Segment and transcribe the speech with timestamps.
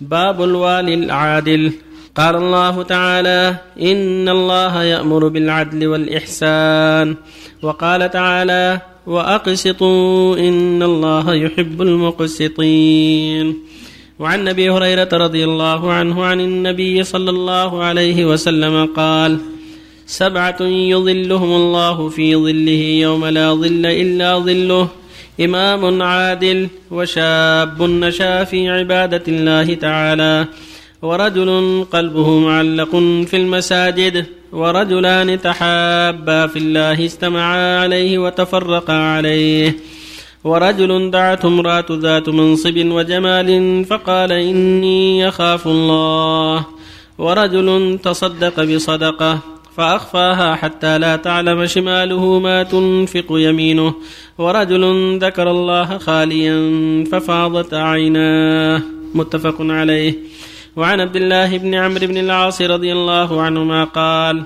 [0.00, 1.72] باب الوالي العادل.
[2.16, 7.16] قال الله تعالى إن الله يأمر بالعدل والإحسان.
[7.62, 13.54] وقال تعالى وأقسطوا إن الله يحب المقسطين.
[14.18, 19.38] وعن أبي هريرة رضي الله عنه عن النبي صلى الله عليه وسلم قال
[20.06, 24.88] سبعة يظلهم الله في ظله يوم لا ظل إلا ظله.
[25.40, 30.46] إمام عادل وشاب نشا في عبادة الله تعالى
[31.02, 31.50] ورجل
[31.92, 32.90] قلبه معلق
[33.26, 39.76] في المساجد ورجلان تحابا في الله استمعا عليه وتفرقا عليه.
[40.44, 46.66] ورجل دعته امرأة ذات منصب وجمال فقال إني أخاف الله.
[47.18, 49.38] ورجل تصدق بصدقة
[49.78, 53.94] فأخفاها حتى لا تعلم شماله ما تنفق يمينه.
[54.38, 56.54] ورجل ذكر الله خاليا
[57.12, 58.82] ففاضت عيناه.
[59.14, 60.14] متفق عليه.
[60.76, 64.42] وعن عبد الله بن عمرو بن العاص رضي الله عنهما قال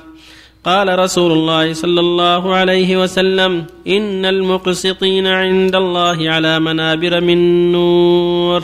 [0.64, 8.62] قال رسول الله صلى الله عليه وسلم إن المقسطين عند الله على منابر من نور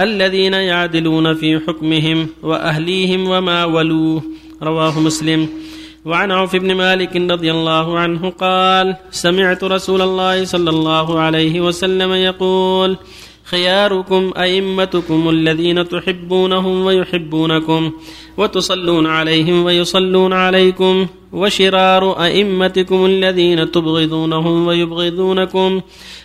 [0.00, 4.22] الذين يعدلون في حكمهم وأهليهم وما ولوه
[4.62, 5.67] رواه مسلم.
[6.04, 12.12] وعن عوف بن مالك رضي الله عنه قال سمعت رسول الله صلى الله عليه وسلم
[12.12, 12.96] يقول
[13.44, 17.92] خياركم أئمتكم الذين تحبونهم ويحبونكم
[18.36, 25.80] وتصلون عليهم ويصلون عليكم وشرار أئمتكم الذين تبغضونهم ويبغضونكم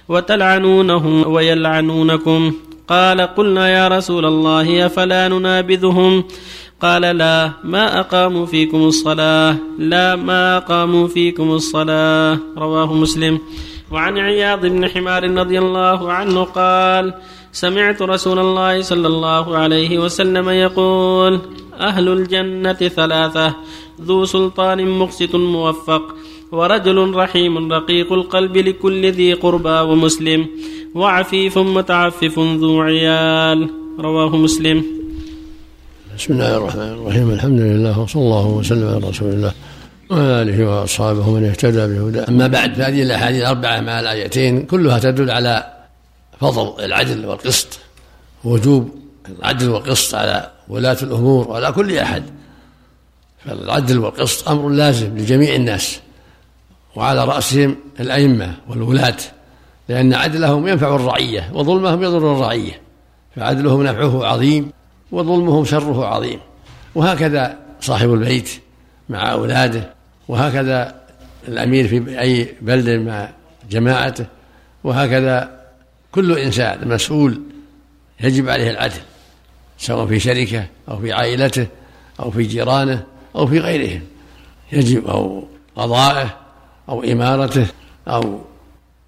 [0.09, 2.53] وتلعنونهم ويلعنونكم.
[2.87, 6.23] قال قلنا يا رسول الله أفلا ننابذهم؟
[6.81, 9.55] قال لا ما أقاموا فيكم الصلاة.
[9.79, 12.39] لا ما أقاموا فيكم الصلاة.
[12.57, 13.39] رواه مسلم.
[13.91, 17.13] وعن عياض بن حمار رضي الله عنه قال
[17.51, 21.39] سمعت رسول الله صلى الله عليه وسلم يقول
[21.79, 23.55] أهل الجنة ثلاثة
[24.01, 26.15] ذو سلطان مقسط موفق
[26.51, 30.47] ورجل رحيم رقيق القلب لكل ذي قربى ومسلم
[30.95, 33.69] وعفيف متعفف ذو عيال.
[33.99, 35.02] رواه مسلم.
[36.17, 37.31] بسم الله الرحمن الرحيم.
[37.31, 39.53] الحمد لله وصلى الله وسلم على رسول الله
[40.11, 45.31] وعلى آله وأصحابه من اهتدى بهدى أما بعد فهذه الأحاديث الأربعة مع الآيتين كلها تدل
[45.31, 45.73] على
[46.39, 47.67] فضل العدل والقسط
[48.43, 48.89] وجوب
[49.29, 52.23] العدل والقسط على ولاة الأمور وعلى كل أحد.
[53.45, 55.99] فالعدل والقسط أمر لازم لجميع الناس
[56.95, 59.17] وعلى رأسهم الأئمة والولاة
[59.89, 62.81] لأن عدلهم ينفع الرعية وظلمهم يضر الرعية
[63.35, 64.71] فعدلهم نفعه عظيم.
[65.11, 66.39] وظلمهم شره عظيم.
[66.95, 68.49] وهكذا صاحب البيت
[69.09, 69.93] مع أولاده
[70.27, 70.95] وهكذا
[71.47, 73.29] الأمير في أي بلد مع
[73.69, 74.25] جماعته
[74.83, 75.59] وهكذا
[76.11, 77.41] كل إنسان مسؤول
[78.21, 79.01] يجب عليه العدل
[79.77, 81.67] سواء في شركة أو في عائلته
[82.19, 83.03] أو في جيرانه
[83.35, 84.01] أو في غيرهم.
[84.71, 86.37] يجب أو قضائه
[86.89, 87.65] أو إمارته
[88.07, 88.41] أو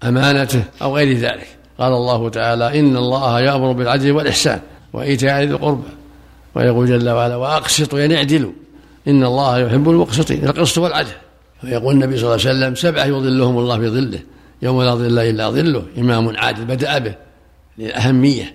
[0.04, 1.48] أمانته أو غير ذلك.
[1.78, 4.60] قال الله تعالى إن الله يأمر بالعدل والإحسان.
[4.92, 5.88] وإيتاء ذي القربى.
[6.54, 8.52] ويقول جل وعلا وأقسطوا يعني اعدلوا
[9.08, 10.44] إن الله يحب المقسطين.
[10.44, 11.12] القسط والعدل.
[11.64, 14.18] ويقول النبي صلى الله عليه وسلم سبعة يظلهم الله في ظله.
[14.62, 15.82] يوم لا ظل إلا ظله.
[15.98, 17.14] إمام عادل بدأ به.
[17.78, 18.54] للأهمية.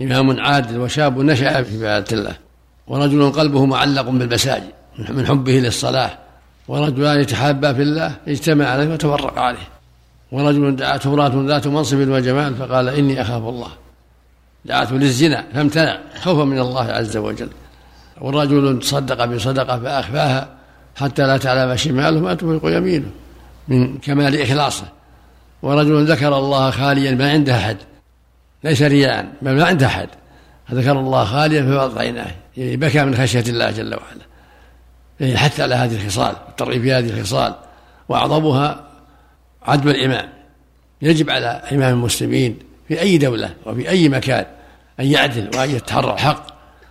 [0.00, 2.36] إمام عادل وشاب نشأ في عبادة الله.
[2.88, 4.70] ورجل قلبه معلق بالمساجد.
[5.08, 6.10] من حبه للصلاة.
[6.68, 8.14] ورجلان يتحابا في الله.
[8.28, 9.68] اجتمع عليه وتفرق عليه.
[10.32, 12.54] ورجل دعته امرأة ذات منصب وجمال.
[12.54, 13.68] فقال إني أخاف الله.
[14.66, 17.48] دعته للزنا فامتنع خوفا من الله عز وجل.
[18.20, 20.48] ورجل تصدق بصدقة فأخفاها
[20.96, 23.10] حتى لا تعلم شماله ما تنفق يمينه
[23.68, 24.84] من كمال إخلاصه.
[25.62, 27.76] ورجل ذكر الله خاليا ما عنده أحد.
[28.64, 30.08] ليس رياء بل ما عنده أحد.
[30.72, 34.26] ذكر الله خاليا ففاضت عيناه يعني بكى من خشية الله جل وعلا.
[35.20, 37.54] يعني حتى على هذه الخصال الترغيب في هذه الخصال.
[38.08, 38.86] وأعظمها
[39.62, 40.28] عدل الامام
[41.02, 44.44] يجب على إمام المسلمين في أي دولة وفي أي مكان
[45.00, 46.46] أن يعدل وأن يتحرى الحق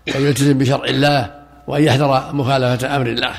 [0.07, 1.31] وأن يلتزم بشرع الله
[1.67, 3.33] وأن يحذر مخالفة أمر الله.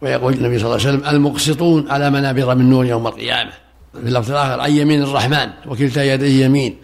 [0.00, 3.50] ويقول النبي صلى الله عليه وسلم المقسطون على منابر من نور يوم القيامة.
[3.92, 6.76] في اللفظ الآخر عن يمين الرحمن وكلتا يديه يمين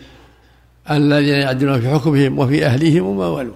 [0.91, 3.55] الذين يعدلون في حكمهم وفي أهليهم وما ولوا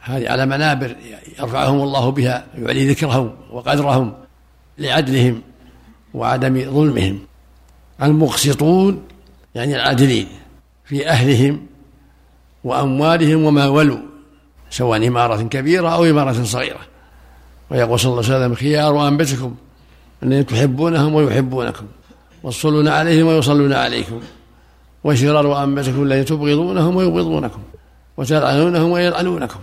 [0.00, 0.96] هذه على منابر
[1.38, 4.14] يرفعهم الله بها ويعلي ذكرهم وقدرهم
[4.78, 5.42] لعدلهم
[6.14, 7.18] وعدم ظلمهم.
[8.02, 9.02] المقسطون
[9.54, 10.26] يعني العادلين.
[10.86, 11.66] في أهلهم
[12.64, 13.98] وأموالهم وما ولوا
[14.70, 16.80] سواء إمارة كبيرة أو إمارة صغيرة.
[17.70, 19.54] ويقول صلى الله عليه وسلم خيار أنبتكم
[20.22, 21.86] الذين تحبونهم ويحبونكم
[22.42, 24.20] وتصلون عليهم ويصلون عليكم
[25.04, 27.62] وشرار أنبتكم الذين تبغضونهم ويبغضونكم
[28.16, 29.60] وتلعنونهم ويلعنونكم.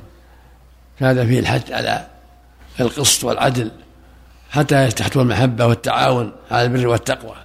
[0.97, 2.07] هذا فيه الحث على
[2.79, 3.71] القسط والعدل
[4.51, 7.35] حتى تحت المحبة والتعاون على البر والتقوى.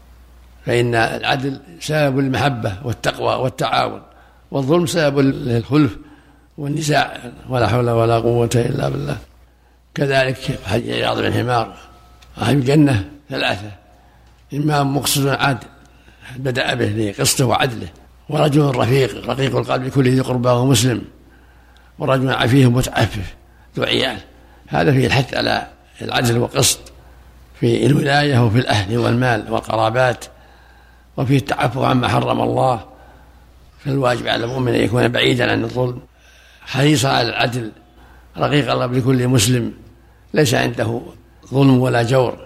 [0.68, 4.02] فإن العدل سبب المحبة والتقوى والتعاون
[4.50, 5.96] والظلم سبب للخلف
[6.58, 7.18] والنزاع
[7.48, 9.16] ولا حول ولا قوة إلا بالله.
[9.94, 10.36] كذلك
[10.66, 11.76] حج عياض بن حمار
[12.38, 13.70] أهل الجنة ثلاثة
[14.54, 15.66] إما مقصد عادل
[16.36, 17.88] بدأ به لقسطه وعدله
[18.28, 21.02] ورجل رفيق رقيق القلب لكل ذي قربى ومسلم
[21.98, 23.34] ورجل عفيه متعفف
[23.76, 24.18] ذو عيال.
[24.66, 25.66] هذا فيه الحث على
[26.02, 26.78] العدل والقسط
[27.60, 30.24] في الولاية وفي الأهل والمال والقرابات.
[31.18, 32.80] وفيه التعفف عما حرم الله
[33.84, 35.98] فالواجب على المؤمن أن يكون بعيدا عن الظلم.
[36.60, 37.72] حريصا على العدل
[38.38, 39.72] رقيق القلب لكل مسلم
[40.34, 41.00] ليس عنده
[41.54, 42.38] ظلم ولا جور.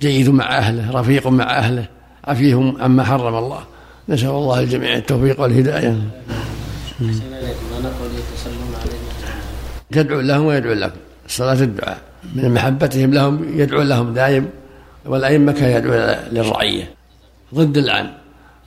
[0.00, 1.86] جيد مع أهله رفيق مع أهله
[2.24, 3.60] عفيهم عما حرم الله.
[4.08, 5.96] نسأل الله الجميع التوفيق والهداية.
[9.90, 11.00] تدعو لهم ويدعو لكم.
[11.26, 11.98] الصلاة الدعاء.
[12.34, 14.50] من محبتهم لهم يدعو لهم دائم
[15.04, 17.01] والأئمة كان يدعو للرعية.
[17.54, 18.10] ضد اللعن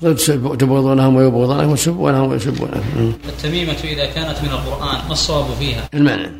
[0.04, 0.16] ضد
[0.58, 3.14] تبغضونهم ويبغضونهم وتسبونهم ويسبونهم.
[3.30, 6.32] التميمة إذا كانت من القرآن ما الصواب فيها؟ المعنى.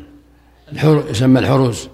[1.10, 1.88] يسمى الحروز.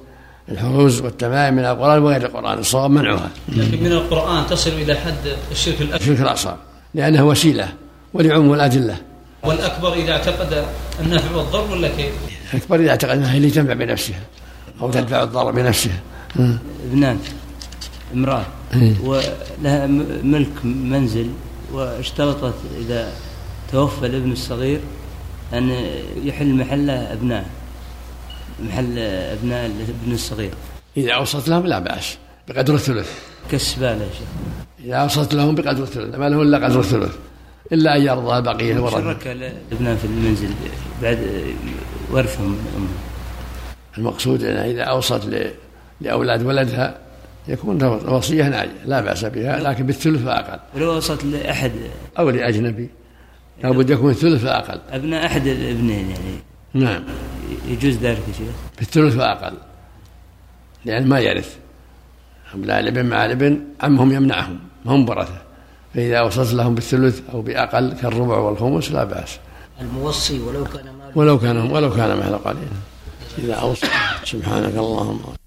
[0.49, 3.31] الحروز والتمائم من القرآن وغير القرآن الصواب منعها.
[3.49, 6.00] لكن من القرآن تصل إلى حد الشرك الأكبر.
[6.00, 6.56] الشرك الأصغر.
[6.94, 7.69] لأنها وسيلة
[8.14, 8.96] ولعموم الأدلة.
[9.43, 10.64] والأكبر إذا اعتقد
[11.00, 12.12] النفع والضر ولا كيف؟
[12.54, 14.20] الأكبر إذا اعتقد أنها اللي تنفع بنفسها
[14.81, 16.00] أو تدفع الضر بنفسها.
[16.90, 17.19] ابنان
[18.14, 18.46] امرأة.
[19.02, 19.86] ولها
[20.22, 21.30] ملك منزل
[21.72, 23.12] واشترطت إذا
[23.72, 24.80] توفى الابن الصغير
[25.52, 25.70] أن
[26.24, 27.46] يحل محله أبناء
[28.62, 30.50] محل أبناء الابن الصغير.
[30.96, 33.10] إذا أوصت لهم لا بأس بقدر الثلث.
[33.50, 34.28] كالسبالة يا شيخ
[34.84, 37.16] إذا أوصت لهم بقدر الثلث ما له إلا قدر الثلث
[37.72, 40.48] إلا أن يرضى البقية الورثة شرك الابناء في المنزل
[41.02, 41.18] بعد
[42.10, 42.48] ورثهم.
[42.48, 42.88] من أمه
[43.98, 45.50] المقصود أنها إذا أوصت
[46.00, 46.98] لأولاد ولدها
[47.48, 51.72] يكون وصية ناجية لا بأس بها لكن بالثلث فأقل ولو وصلت لأحد
[52.18, 52.90] أو لأجنبي
[53.62, 56.38] لابد يكون الثلث فأقل أبناء أحد الابنين يعني.
[56.74, 57.04] نعم.
[57.68, 59.54] يجوز ذلك يا شيخ؟ بالثلث فأقل
[60.84, 61.56] لأن ما يرث.
[62.54, 65.42] أبناء الابن مع الابن عمهم يمنعهم؟ ما هم ورثة
[65.94, 69.38] فإذا وصلت لهم بالثلث أو بأقل كالربع والخمس لا بأس.
[69.80, 72.66] الموصي ولو كان ماله ولو كان ولو كان ماله قليلا.
[73.38, 73.86] إذا أوصى
[74.24, 75.41] سبحانك اللهم.